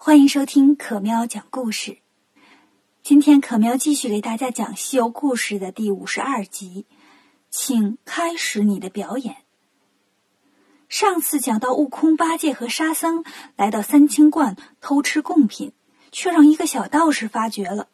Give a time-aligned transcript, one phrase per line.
[0.00, 1.98] 欢迎收听可喵讲故事。
[3.02, 6.86] 今天可喵继续给大家讲《西游故事》的第五十二集，
[7.50, 9.38] 请开始你的表演。
[10.88, 13.24] 上次讲到悟空、八戒和沙僧
[13.56, 15.72] 来到三清观偷吃贡品，
[16.12, 17.88] 却让一个小道士发觉了。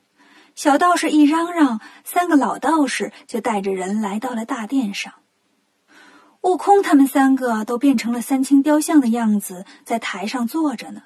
[0.55, 5.15] 小道士一嚷嚷，三个老道士就带着人来到了大殿上。
[6.43, 11.05] 悟空他们三个都变成了三清雕像的样子，在台上坐着呢。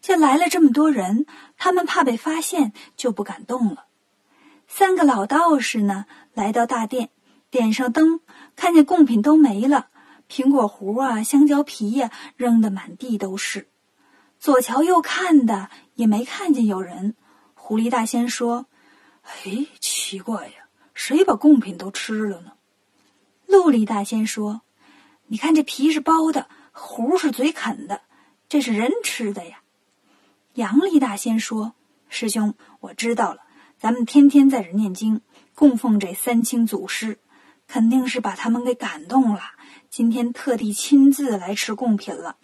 [0.00, 1.26] 见来了这么多人，
[1.56, 3.84] 他们怕被发现，就不敢动了。
[4.66, 7.10] 三个老道士呢，来到大殿，
[7.50, 8.20] 点上灯，
[8.56, 9.88] 看见贡品都没了，
[10.28, 13.68] 苹果核啊、香蕉皮呀，扔得满地都是。
[14.38, 17.14] 左瞧右看的，也没看见有人。
[17.54, 18.66] 狐狸大仙说
[19.22, 20.52] ：“哎，奇怪呀，
[20.94, 22.52] 谁把贡品都吃了呢？”
[23.46, 24.62] 陆离大仙说
[25.28, 28.00] ：“你看这皮是剥的，核是嘴啃的，
[28.48, 29.59] 这是人吃的呀。”
[30.54, 31.74] 杨力大仙说
[32.10, 33.42] ：“师兄，我知道了。
[33.78, 35.20] 咱们天天在这念经，
[35.54, 37.20] 供奉这三清祖师，
[37.68, 39.40] 肯定是把他们给感动了。
[39.88, 42.36] 今天特地亲自来吃贡品了。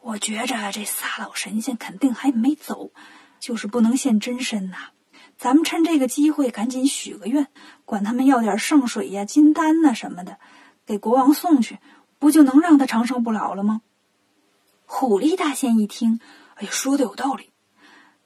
[0.00, 2.90] 我觉着这仨老神仙肯定还没走，
[3.38, 4.88] 就是不能现真身呐。
[5.38, 7.46] 咱们趁这个机会赶紧许个愿，
[7.84, 10.38] 管他们要点圣水呀、金丹呐什么的，
[10.84, 11.78] 给国王送去，
[12.18, 13.80] 不就能让他长生不老了吗？”
[14.86, 16.18] 虎力大仙一听。
[16.56, 17.50] 哎呀，说的有道理，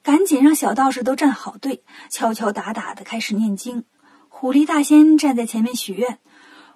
[0.09, 3.85] 赶紧让小道士都站好队，敲敲打打的开始念经。
[4.27, 6.17] 狐狸大仙站在前面许愿：“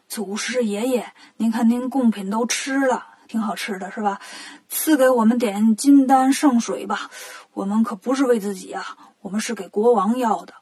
[0.08, 4.22] 祖师爷爷，您看您贡品都吃了，挺好吃的是吧？
[4.70, 7.10] 赐给我们点金丹圣水吧，
[7.54, 8.86] 我们可不是为自己啊，
[9.22, 10.54] 我们是给国王要的。”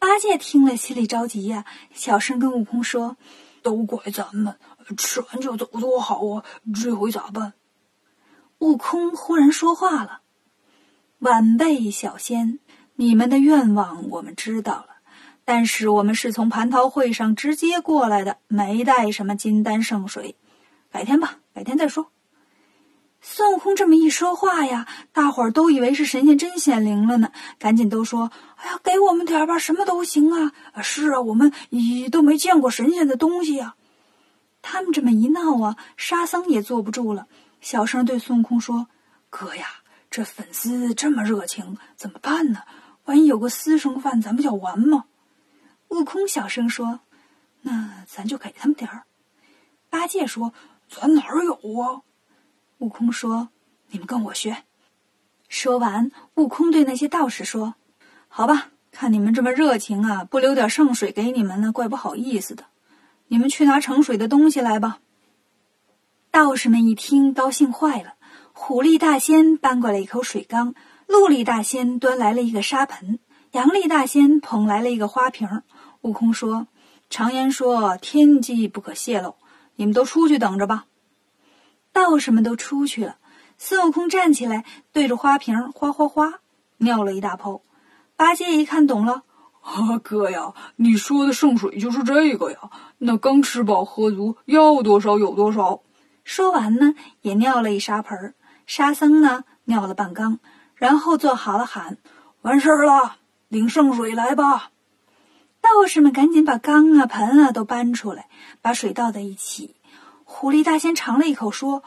[0.00, 3.18] 八戒听了心里着急呀，小声跟悟空说
[3.62, 4.56] ：“都怪咱们，
[4.96, 6.42] 吃完就走多好啊，
[6.82, 7.52] 这回咋办？”
[8.60, 10.21] 悟空忽然说话了
[11.22, 12.58] ：“晚辈小仙，
[12.96, 14.86] 你们的愿望我们知道了，
[15.44, 20.34] 但是我们是从蟠桃会上直接过来的，没带什么金丹圣水，
[20.90, 22.08] 改天吧，改天再说。”
[23.22, 27.30] 孙悟空这么一说话呀，大伙儿都以为是神仙真显灵了呢，
[27.60, 30.50] 赶紧都说：“哎呀，给我们点吧，什么都行啊
[30.82, 33.76] ！”“是啊，我们一都没见过神仙的东西呀。”
[34.60, 37.28] 他们这么一闹啊，沙僧也坐不住了。
[37.60, 38.88] 小声对孙悟空说
[39.30, 39.66] ：“哥呀，
[40.12, 42.60] 这粉丝这么热情，怎么办呢？
[43.06, 45.06] 万一有个私生饭，咱不就完吗？”
[45.88, 47.00] 悟空小声说
[47.62, 49.04] ：“那咱就给他们点儿。”
[49.88, 50.52] 八戒说
[50.88, 52.02] ：“咱哪儿有啊？”
[52.78, 53.48] 悟空说
[53.88, 54.64] ：“你们跟我学。”
[55.48, 57.74] 说完，悟空对那些道士说
[58.28, 62.66] ：“好吧，看你们这么热情啊，不留点圣水给你们呢，怪不好意思的。
[63.28, 65.00] 你们去拿盛水的东西来吧。”
[66.30, 68.14] 道士们一听，高兴坏了。
[68.64, 70.76] 虎力大仙搬过来一口水缸，
[71.08, 73.18] 陆力大仙端来了一个沙盆，
[73.50, 75.62] 杨力大仙捧来了一个花瓶。
[76.02, 76.68] 悟空说
[77.10, 79.34] ：“常言说，天机不可泄露，
[79.74, 80.84] 你们都出去等着吧。”
[81.92, 83.16] 道士们都出去了。
[83.58, 86.34] 孙悟空站起来，对着花瓶哗哗哗
[86.76, 87.62] 尿了一大泡。
[88.14, 89.24] 八戒一看懂了
[89.60, 92.70] ：“啊，哥呀，你说的圣水就是这个呀？
[92.98, 95.82] 那刚吃饱喝足，要多少有多少。”
[96.22, 98.34] 说完呢，也尿了一沙盆。
[98.74, 100.38] 沙僧呢，尿了半缸，
[100.76, 101.98] 然后做好了喊
[102.40, 103.16] ：“完事儿了，
[103.48, 104.70] 领圣水来吧！”
[105.60, 108.30] 道士们赶紧把缸啊、盆啊都搬出来，
[108.62, 109.76] 把水倒在一起。
[110.24, 111.82] 狐狸大仙尝了一口，说：“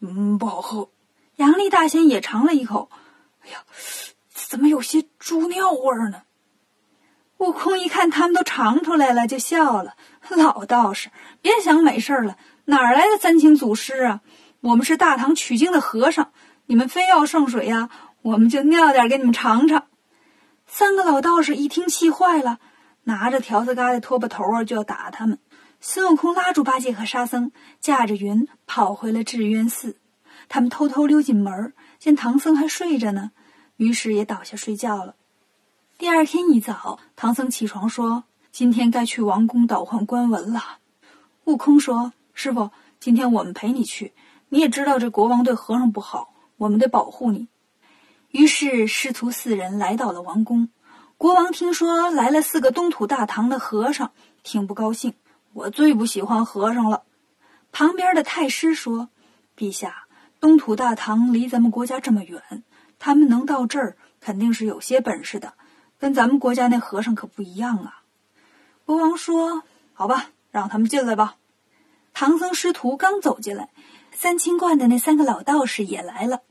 [0.00, 0.88] 嗯，不好喝。”
[1.36, 2.88] 杨丽大仙也尝了一口
[3.44, 3.58] ，“哎呀，
[4.32, 6.22] 怎么有些猪尿味儿呢？”
[7.36, 9.96] 悟空一看他们都尝出来了，就笑了
[10.34, 11.10] ：“老道士，
[11.42, 14.20] 别想美事儿了。”哪儿来的三清祖师啊？
[14.62, 16.30] 我们是大唐取经的和尚，
[16.66, 17.90] 你们非要圣水呀？
[18.22, 19.86] 我们就尿点给你们尝尝。
[20.68, 22.60] 三个老道士一听气坏了，
[23.02, 25.40] 拿着条子疙瘩、拖把头啊就要打他们。
[25.80, 27.50] 孙悟空拉住八戒和沙僧，
[27.80, 29.96] 驾着云跑回了智渊寺。
[30.48, 33.32] 他们偷偷溜进门，见唐僧还睡着呢，
[33.78, 35.16] 于是也倒下睡觉了。
[35.98, 38.22] 第二天一早，唐僧起床说
[38.52, 40.78] ：“今天该去王宫倒换官文了。”
[41.46, 42.12] 悟空说。
[42.34, 44.14] 师傅，今天我们陪你去。
[44.52, 47.48] 你也知道这国王对和尚不好，我们得保护你。
[48.28, 50.68] 于是师徒四人来到了王宫。
[51.16, 54.12] 国王听说来了四个东土大唐的和尚，
[54.42, 55.14] 挺不高兴。
[55.54, 57.04] 我最不喜欢和尚了。
[57.72, 59.08] 旁边的太师说
[59.56, 60.04] ：“陛下，
[60.38, 62.62] 东土大唐离咱们国家这么远，
[62.98, 65.54] 他们能到这儿，肯定是有些本事的，
[65.98, 68.02] 跟咱们国家那和尚可不一样啊。”
[68.84, 69.62] 国王说
[69.94, 71.36] ：“好吧，让他们进来吧。”
[72.12, 73.70] 唐僧师徒刚走进来，
[74.14, 76.42] 三清观的那三个老道士也来了。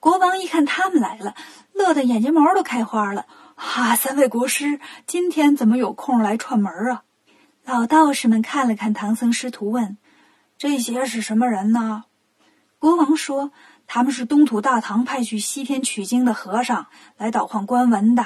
[0.00, 1.34] 国王一看他们来了，
[1.72, 3.26] 乐得眼睫毛都开花了。
[3.56, 7.02] 哈，三位国师，今天怎么有空来串门啊？
[7.64, 9.98] 老道士们看了看唐僧师徒，问
[10.56, 12.04] ：“这些是什么人呢？”
[12.78, 13.50] 国王说
[13.88, 18.24] ：“他们是东土大唐派去西天取经的和尚，来倒换官文的。”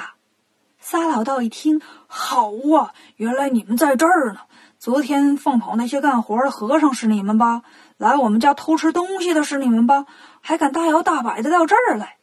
[0.79, 4.41] 仨老道一听，好啊，原来你们在这儿呢。
[4.77, 7.61] 昨天放跑那些干活的和尚是你们吧？
[8.03, 10.05] 来我们家偷吃东西的是你们吧？
[10.41, 12.17] 还敢大摇大摆的到这儿来？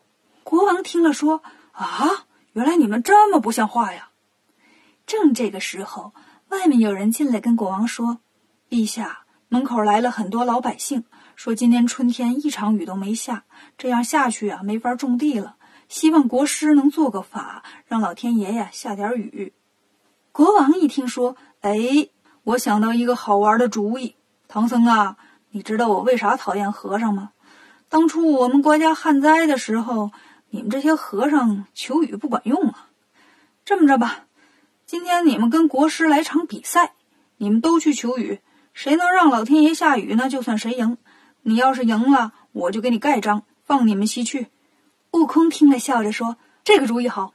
[0.45, 1.43] 国王听了说
[1.73, 4.11] ：“啊，原来你们这么不像话呀！”
[5.07, 6.13] 正这个时候，
[6.51, 8.19] 外面有人进来跟国王说
[8.69, 11.05] ：“陛下，门口来了很多老百姓，
[11.35, 13.45] 说今年春天一场雨都没下，
[13.79, 15.57] 这样下去啊，没法种地了。
[15.89, 19.55] 希望国师能做个法，让老天爷呀下点雨。”
[20.31, 22.11] 国王一听说，哎。
[22.43, 24.17] 我想到一个好玩的主意，
[24.49, 25.19] 唐僧啊，
[25.53, 27.31] 你知道我为啥讨厌和尚吗？
[27.89, 30.13] 当初我们国家旱灾的时候，
[30.51, 32.87] 你们这些和尚求雨不管用啊。
[33.65, 34.27] 这么着吧，
[34.87, 36.93] 今天你们跟国师来场比赛，
[37.37, 38.39] 你们都去求雨，
[38.73, 40.29] 谁能让老天爷下雨呢？
[40.29, 40.99] 就算谁赢。
[41.43, 44.47] 你要是赢了，我就给你盖章，放你们西去。
[45.11, 47.35] 悟空听了，笑着说：“这个主意好。”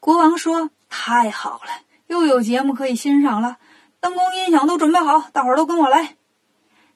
[0.00, 1.70] 国王说：“太好了，
[2.08, 3.56] 又有节目可以欣赏了。”
[4.00, 6.17] 灯光音响都准备好，大伙儿都跟我来。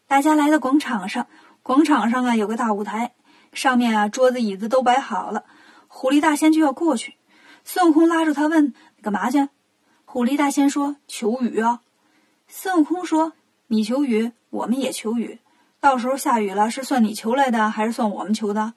[0.07, 1.27] 大家来到广场上，
[1.63, 3.15] 广场上啊有个大舞台，
[3.53, 5.45] 上面啊桌子椅子都摆好了。
[5.89, 7.17] 狐狸大仙就要过去，
[7.65, 9.49] 孙悟空拉住他问：“你干嘛去？”
[10.05, 11.81] 狐狸大仙说：“求雨啊。”
[12.47, 13.33] 孙悟空说
[13.69, 15.39] ：“你求雨，我们也求雨。
[15.81, 18.75] 到时候下雨了，是算你求来的，还是算我们求的？”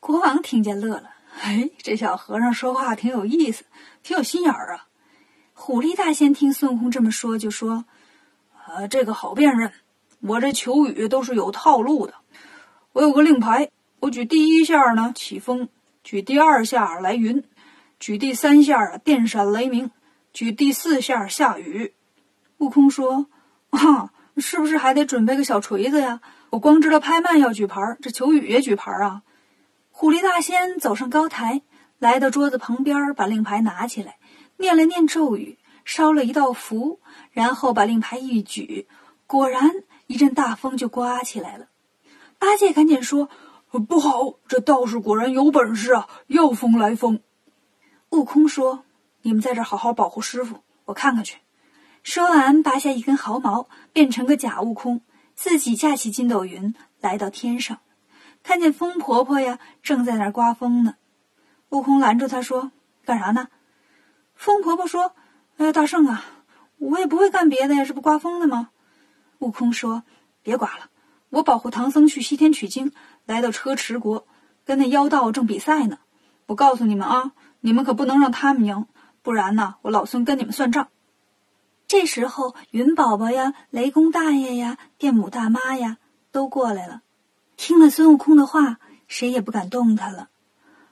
[0.00, 1.10] 国王听见乐了
[1.42, 3.64] ：“哎，这小和尚说话挺有意思，
[4.02, 4.86] 挺有心眼儿啊。”
[5.52, 7.84] 狐狸大仙听孙悟空这么说，就说
[8.56, 9.72] ：“啊，这个好辨认。
[10.20, 12.14] 我这求雨都是有套路的。
[12.92, 13.70] 我有个令牌，
[14.00, 15.68] 我举第一下呢起风，
[16.02, 17.44] 举第二下来云，
[18.00, 19.90] 举第三下啊电闪雷鸣，
[20.32, 21.94] 举第四下下雨。”
[22.58, 23.26] 悟空说
[23.70, 26.20] ：“啊，是不是还得准备个小锤子呀？
[26.50, 29.22] 我光知道拍卖要举牌，这求雨也举牌啊？”
[29.92, 31.62] 狐狸大仙走上高台，
[31.98, 34.16] 来到桌子旁边，把令牌拿起来。
[34.56, 36.98] 念了念咒语，烧了一道符，
[37.30, 38.88] 然后把令牌一举，
[39.26, 39.70] 果然
[40.08, 41.68] 一阵大风就刮起来了。
[42.38, 43.28] 八戒赶紧说
[43.88, 47.20] ：“不好，这道士果然有本事啊，要风来风。”
[48.10, 48.84] 悟空说
[49.22, 51.38] ：“你们在这好好保护师傅，我看看去。”
[52.02, 55.02] 说完，拔下一根毫毛，变成个假悟空，
[55.34, 57.80] 自己架起筋斗云来到天上，
[58.42, 60.94] 看见风婆婆呀正在那儿刮风呢。
[61.68, 62.72] 悟空拦住他说
[63.04, 63.48] ：“干啥呢？”
[64.34, 65.12] 风婆婆说
[65.58, 66.24] ：“哎呀，大圣啊，
[66.78, 68.70] 我也不会干别的呀，这不刮风的吗？”
[69.38, 70.02] 悟空说
[70.42, 70.90] ：“别刮了，
[71.30, 72.92] 我保护唐僧去西天取经，
[73.24, 74.26] 来到车迟国，
[74.64, 75.98] 跟那妖道正比赛呢。
[76.46, 78.86] 我告诉你们啊，你们可不能让他们赢，
[79.22, 80.88] 不然呢，我老孙跟你们算账。”
[81.86, 85.96] 这时候，云宝宝呀、雷公大爷呀、电母大妈呀
[86.30, 87.02] 都过来了，
[87.56, 90.28] 听了孙悟空的话，谁也不敢动他了。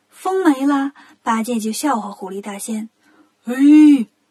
[0.09, 2.89] 风没了，八戒就笑话狐狸大仙。
[3.45, 3.55] 哎，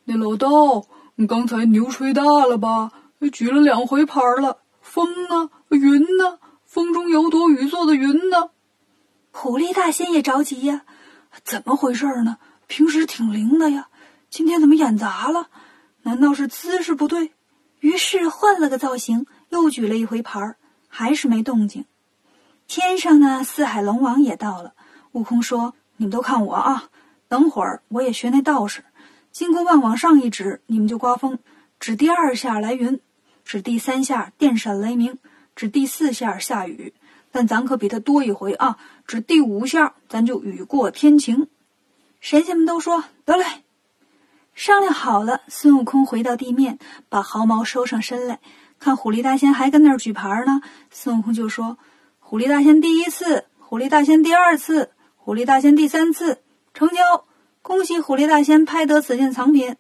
[0.06, 2.92] 那老道，你刚才牛吹大了吧？
[3.30, 5.50] 举了两回牌了，风呢？
[5.70, 6.40] 云呢？
[6.66, 8.50] 风中有朵雨做的云呢？
[9.32, 10.82] 狐狸大仙也着急呀，
[11.44, 12.38] 怎么回事呢？
[12.68, 13.90] 平时挺灵的呀，
[14.30, 15.50] 今天怎么演砸了？
[16.04, 17.32] 难道是姿势不对？
[17.80, 20.56] 于是换了个造型，又举了一回牌，
[20.88, 21.86] 还是没动静。
[22.68, 24.74] 天上呢，四海龙王也到了。
[25.12, 26.90] 悟空说：“你们都看我啊，
[27.28, 28.84] 等会儿我也学那道士。”
[29.32, 31.38] 金箍棒往上一指，你们就刮风；
[31.80, 33.00] 指第二下来云，
[33.46, 35.20] 指第三下电闪雷鸣，
[35.56, 36.94] 指第四下下雨。
[37.32, 38.78] 但咱可比他多一回啊！
[39.06, 41.48] 指第五下，咱就雨过天晴。
[42.22, 43.46] 神仙们都说得嘞，
[44.54, 45.42] 商量好了。
[45.48, 48.40] 孙悟空回到地面，把毫毛收上身来，
[48.80, 50.62] 看虎力大仙还跟那儿举牌呢。
[50.90, 51.78] 孙悟空就说
[52.20, 56.42] ：“虎力大仙第一次，虎力大仙第二次，虎力大仙第三次，
[56.74, 57.26] 成交。”
[57.62, 59.76] 恭喜虎力大仙拍得此件藏品。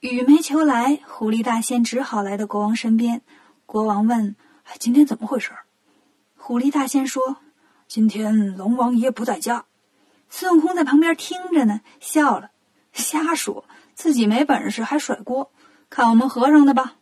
[0.00, 3.20] 雨没求来，狐狸大仙只好来到国王身边。
[3.66, 4.36] 国王问
[4.78, 5.50] ：“今天怎么回事？”
[6.38, 7.38] 狐狸大仙说
[7.88, 9.64] ：“今天龙王爷不在家。”
[10.30, 12.52] 孙悟空在旁边听着呢，笑了
[12.94, 13.64] ：“瞎说，
[13.96, 15.50] 自己没本事还甩锅，
[15.90, 16.94] 看我们和尚的吧。”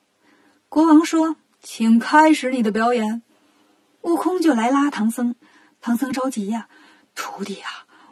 [0.71, 3.21] 国王说：“请开始你的表演。”
[4.01, 5.35] 悟空就来拉唐僧，
[5.83, 6.71] 唐僧着急呀
[7.15, 7.67] ：“徒弟呀！”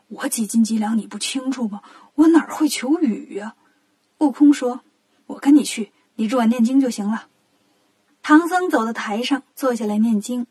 [0.08, 1.80] 我几斤几两你不清楚吗？
[2.16, 3.54] 我哪会求雨呀？
[4.18, 4.80] 悟空说
[5.26, 7.28] ：“我跟你去，你只管念经就行了。”
[8.22, 10.46] 唐僧走到台上，坐下来念经。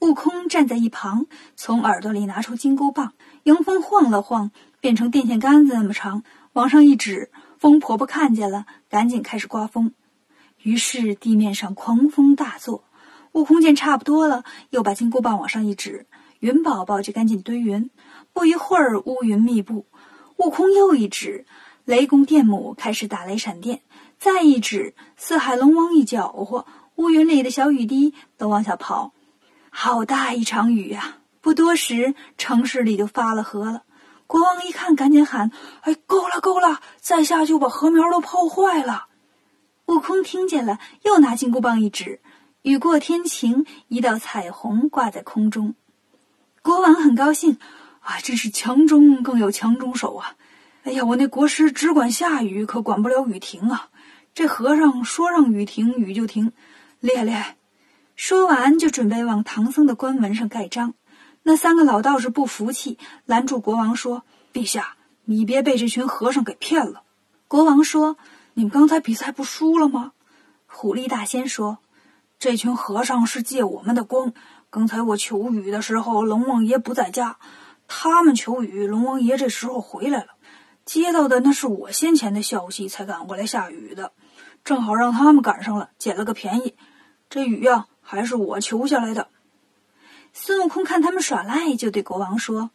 [0.00, 7.30] 悟空站在一旁，从耳朵里拿出金箍棒，迎风晃了晃，变成电线杆子那么长，往上一指。
[7.58, 9.94] 风婆婆看见了，赶紧开始刮风。
[10.62, 12.84] 于是地面上狂风大作。
[13.32, 16.06] 悟空见差不多了，又把金箍棒往上一指，
[16.40, 17.90] 云宝宝就赶紧堆云。
[18.34, 19.86] 不一会儿，乌云密布。
[20.36, 21.46] 悟空又一指，
[21.86, 23.80] 雷公电母开始打雷闪电。
[24.18, 26.66] 再一指，四海龙王一搅和，
[26.96, 29.12] 乌云里的小雨滴都往下跑。
[29.70, 31.18] 好大一场雨呀！
[31.40, 33.84] 不多时，城市里就发了河了。
[34.26, 35.52] 国王一看，赶紧喊
[35.82, 36.80] ：“哎，够了，够了！
[37.00, 39.06] 再下就把禾苗都泡坏了。”
[39.86, 42.20] 悟空听见了，又拿金箍棒一指，
[42.62, 45.76] 雨过天晴，一道彩虹挂在空中。
[46.62, 47.58] 国王很高兴，
[48.00, 50.34] 啊，真是强中更有强中手啊！
[50.86, 53.88] 哎呀，我那国师只管下雨，可管不了雨停啊！
[54.34, 56.52] 这和尚说让雨停，雨就停，
[57.00, 57.56] 厉害厉害！
[58.14, 60.94] 说完，就准备往唐僧的官文上盖章。
[61.42, 64.22] 那三个老道士不服气，拦住国王说
[64.54, 67.02] ：“陛下，你别被这群和尚给骗了。”
[67.48, 68.16] 国王说
[68.54, 70.12] ：“你们刚才比赛不输了吗？”
[70.66, 71.78] 虎力大仙说
[72.38, 74.32] ：“这群和尚是借我们的光。
[74.70, 77.38] 刚才我求雨的时候，龙王爷不在家；
[77.88, 80.35] 他们求雨，龙王爷这时候回来了。
[80.86, 84.12] 接到的那是我先前的消息，才赶过来下雨的，
[84.64, 86.74] 正好让他们赶上了，捡了个便宜。
[87.28, 89.30] 这雨呀。”还是我求下来的。
[90.32, 92.70] 孙悟空看他们耍赖，就对国王说：“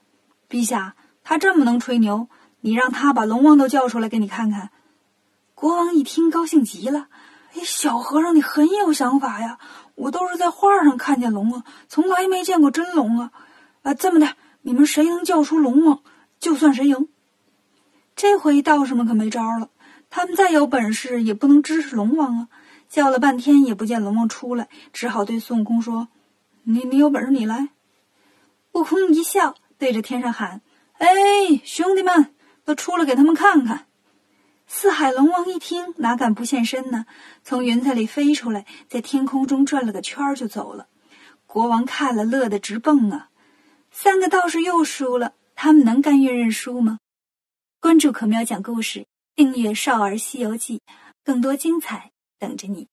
[0.51, 2.27] 陛下，他这么能吹牛，
[2.59, 4.71] 你让他把龙王都叫出来给你看看。”
[5.55, 7.07] 国王一听，高兴极了
[7.55, 9.57] ：“哎，小和尚，你很有想法呀！
[9.95, 13.31] 我都是在画上看见龙啊，从来没见过真龙啊！
[13.83, 16.03] 啊，这么的，你们谁能叫出龙王，
[16.41, 17.07] 就算谁赢。”
[18.21, 19.71] 这回道士们可没招了，
[20.11, 22.47] 他们再有本事，也不能支持龙王啊。
[22.87, 26.07] 叫了半天也不见龙王出来，只好对孙悟空说
[26.61, 27.69] ：“你你有本事你来。”
[28.73, 30.61] 悟空一笑，对着天上喊
[30.99, 31.09] ：“哎，
[31.63, 33.87] 兄弟们，都出来给他们看看！”
[34.69, 37.07] 四海龙王一听，哪敢不现身呢？
[37.43, 40.85] 从云彩里飞出来，在天空中转了个圈就走了。
[41.47, 43.29] 国王看了，乐得直蹦啊！
[43.89, 46.99] 三个道士又输了，他们能甘愿认输吗？
[47.81, 50.77] 关注可喵讲故事，订阅《少儿西游记》，
[51.23, 52.11] 更多精彩。
[52.37, 52.87] 等着你。